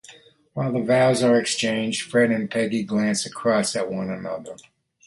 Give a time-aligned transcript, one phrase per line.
[0.53, 4.55] While the vows are exchanged Fred and Peggy glance across at one another.